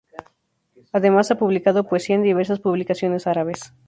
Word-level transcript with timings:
Además 0.93 1.29
ha 1.29 1.35
publicado 1.37 1.87
poesía 1.87 2.15
en 2.15 2.23
diversas 2.23 2.57
publicaciones 2.59 3.27
árabes. 3.27 3.71